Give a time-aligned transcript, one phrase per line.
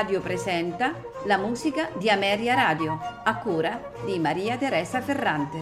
[0.00, 5.58] Radio presenta la musica di Ameria Radio, a cura di Maria Teresa Ferrante.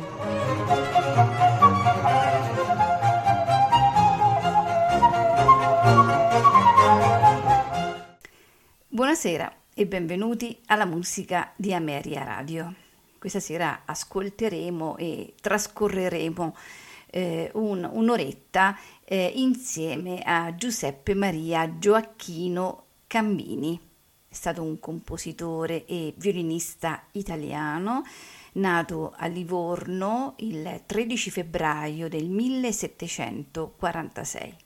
[8.86, 12.72] Buonasera e benvenuti alla musica di Ameria Radio.
[13.18, 16.56] Questa sera ascolteremo e trascorreremo
[17.10, 23.86] eh, un, un'oretta eh, insieme a Giuseppe Maria Gioacchino Cambini.
[24.38, 28.04] Stato un compositore e violinista italiano,
[28.52, 34.56] nato a Livorno il 13 febbraio del 1746.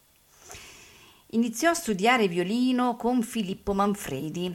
[1.29, 4.55] Iniziò a studiare violino con Filippo Manfredi,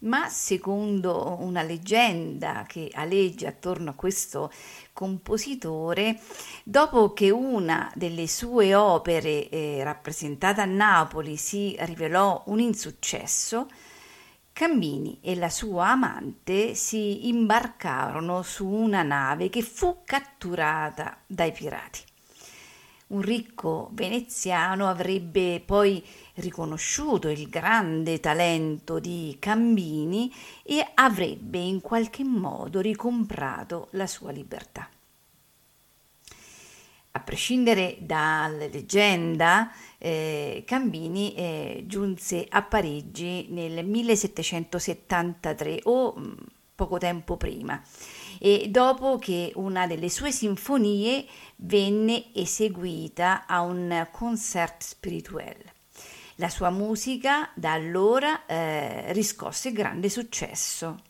[0.00, 4.52] ma secondo una leggenda che aleggia attorno a questo
[4.92, 6.20] compositore,
[6.64, 13.66] dopo che una delle sue opere eh, rappresentata a Napoli si rivelò un insuccesso,
[14.52, 22.00] Cambini e la sua amante si imbarcarono su una nave che fu catturata dai pirati.
[23.08, 32.22] Un ricco veneziano avrebbe poi riconosciuto il grande talento di Cambini e avrebbe in qualche
[32.22, 34.88] modo ricomprato la sua libertà.
[37.12, 46.32] A prescindere dalla leggenda, eh, Cambini eh, giunse a Parigi nel 1773 o mh, mm,
[46.76, 47.82] poco tempo prima
[48.38, 55.58] e dopo che una delle sue sinfonie venne eseguita a un concert spirituel.
[56.36, 61.02] La sua musica da allora eh, riscosse grande successo.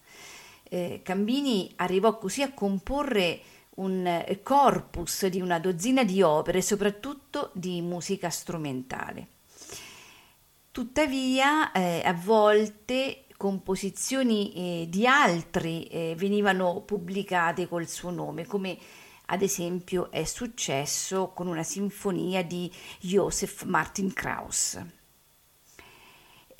[0.64, 3.40] Eh, Cambini arrivò così a comporre
[3.76, 9.26] un corpus di una dozzina di opere, soprattutto di musica strumentale.
[10.70, 14.52] Tuttavia, eh, a volte composizioni
[14.82, 18.76] eh, di altri eh, venivano pubblicate col suo nome, come
[19.26, 24.99] ad esempio è successo con una sinfonia di Joseph Martin Krauss.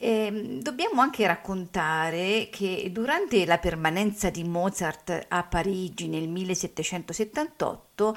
[0.02, 8.16] Eh, dobbiamo anche raccontare che durante la permanenza di Mozart a Parigi nel 1778,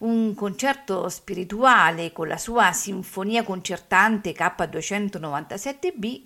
[0.00, 6.24] un concerto spirituale con la sua sinfonia concertante K297B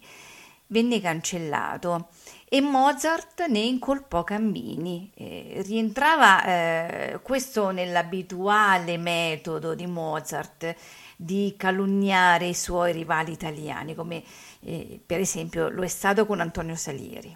[0.68, 2.08] venne cancellato
[2.48, 5.10] e Mozart ne incolpò Cambini.
[5.14, 10.74] Eh, rientrava eh, questo nell'abituale metodo di Mozart
[11.16, 14.22] di calunniare i suoi rivali italiani, come
[14.66, 17.34] eh, per esempio lo è stato con Antonio Salieri.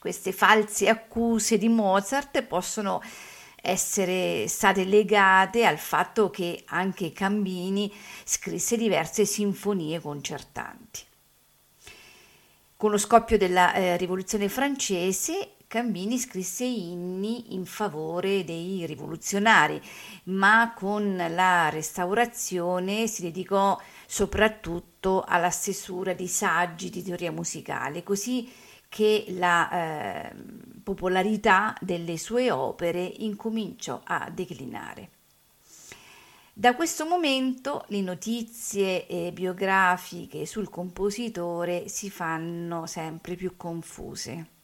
[0.00, 3.00] Queste false accuse di Mozart possono
[3.60, 7.92] essere state legate al fatto che anche Cambini
[8.24, 11.02] scrisse diverse sinfonie concertanti.
[12.76, 19.80] Con lo scoppio della eh, rivoluzione francese, Cambini scrisse inni in favore dei rivoluzionari,
[20.24, 23.78] ma con la restaurazione si dedicò
[24.10, 28.50] soprattutto alla stesura di saggi di teoria musicale, così
[28.88, 30.34] che la eh,
[30.82, 35.10] popolarità delle sue opere incominciò a declinare.
[36.54, 44.57] Da questo momento le notizie eh, biografiche sul compositore si fanno sempre più confuse.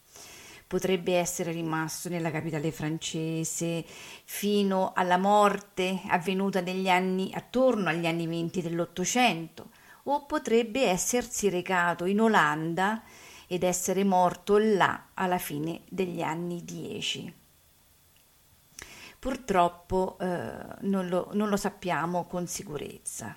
[0.67, 3.85] Potrebbe essere rimasto nella capitale francese
[4.23, 9.69] fino alla morte avvenuta anni attorno agli anni venti dell'Ottocento,
[10.03, 13.03] o potrebbe essersi recato in Olanda
[13.47, 17.43] ed essere morto là alla fine degli anni dieci
[19.25, 23.35] purtroppo eh, non, lo, non, lo, sappiamo con sicurezza.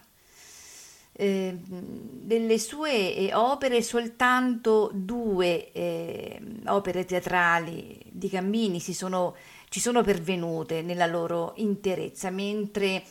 [1.20, 9.34] Eh, delle sue eh, opere soltanto due eh, opere teatrali di Cammini si sono,
[9.68, 13.02] ci sono pervenute nella loro interezza, mentre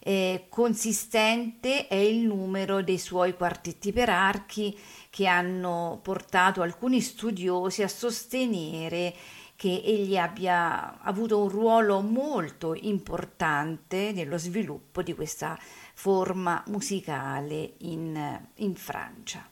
[0.00, 4.76] eh, consistente è il numero dei suoi quartetti per archi
[5.08, 9.14] che hanno portato alcuni studiosi a sostenere
[9.54, 15.58] che egli abbia avuto un ruolo molto importante nello sviluppo di questa
[15.98, 19.48] forma musicale in, in Francia.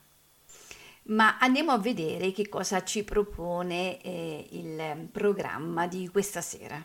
[1.04, 6.82] Ma andiamo a vedere che cosa ci propone eh, il programma di questa sera.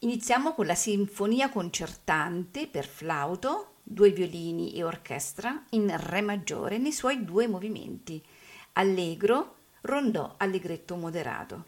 [0.00, 6.92] Iniziamo con la sinfonia concertante per flauto, due violini e orchestra in Re maggiore nei
[6.92, 8.20] suoi due movimenti,
[8.72, 11.64] allegro, rondò allegretto moderato.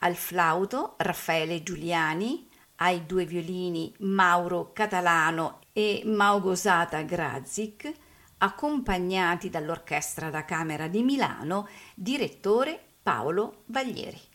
[0.00, 2.48] Al flauto Raffaele Giuliani,
[2.82, 7.92] ai due violini Mauro Catalano e Maugosata Grazik,
[8.38, 14.30] accompagnati dall'Orchestra da Camera di Milano, direttore Paolo Vaglieri.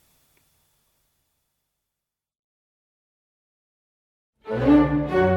[4.49, 5.36] thank you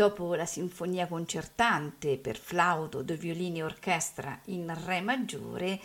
[0.00, 5.78] Dopo la sinfonia concertante per flauto, due violini e orchestra in Re maggiore,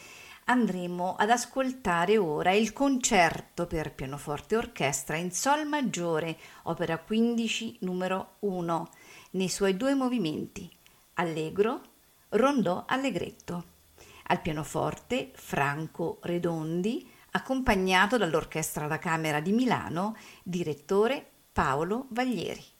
[0.46, 7.80] andremo ad ascoltare ora il concerto per pianoforte e orchestra in Sol maggiore, opera 15
[7.82, 8.90] numero 1,
[9.32, 10.72] nei suoi due movimenti,
[11.16, 11.82] allegro,
[12.30, 13.66] rondò allegretto.
[14.28, 22.75] Al pianoforte Franco Redondi, accompagnato dall'Orchestra da Camera di Milano, direttore Paolo Vaglieri.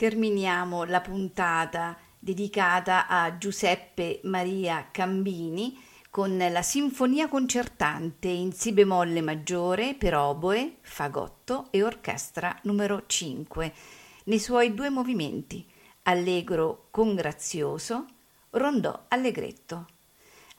[0.00, 5.78] Terminiamo la puntata dedicata a Giuseppe Maria Cambini
[6.08, 13.74] con la Sinfonia concertante in Si bemolle maggiore per oboe, fagotto e orchestra numero 5,
[14.24, 15.68] nei suoi due movimenti,
[16.04, 18.06] allegro con grazioso,
[18.52, 19.86] rondò allegretto.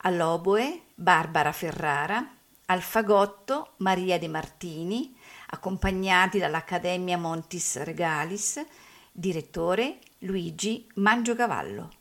[0.04, 2.32] All'oboe Barbara Ferrara,
[2.66, 5.16] al fagotto Maria De Martini,
[5.48, 8.64] accompagnati dall'Accademia Montis Regalis,
[9.12, 12.01] direttore Luigi Mangiocavallo.